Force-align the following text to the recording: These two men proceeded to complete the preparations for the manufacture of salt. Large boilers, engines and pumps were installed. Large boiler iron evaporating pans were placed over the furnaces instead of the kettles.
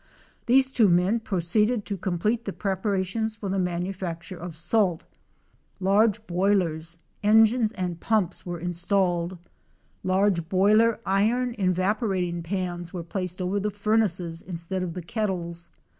These 0.47 0.71
two 0.71 0.89
men 0.89 1.19
proceeded 1.19 1.85
to 1.85 1.95
complete 1.95 2.45
the 2.45 2.53
preparations 2.53 3.35
for 3.35 3.49
the 3.49 3.59
manufacture 3.59 4.35
of 4.35 4.57
salt. 4.57 5.05
Large 5.79 6.25
boilers, 6.25 6.97
engines 7.21 7.71
and 7.73 7.99
pumps 7.99 8.43
were 8.43 8.59
installed. 8.59 9.37
Large 10.03 10.49
boiler 10.49 10.99
iron 11.05 11.53
evaporating 11.59 12.41
pans 12.41 12.91
were 12.91 13.03
placed 13.03 13.43
over 13.43 13.59
the 13.59 13.69
furnaces 13.69 14.41
instead 14.41 14.81
of 14.81 14.95
the 14.95 15.03
kettles. 15.03 15.69